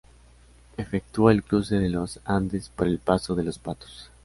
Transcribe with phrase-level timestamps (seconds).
[0.77, 4.09] Efectuó el cruce de los Andes por el paso de Los Patos.